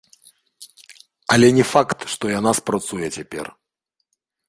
[1.35, 3.45] Але не факт, што яна спрацуе цяпер.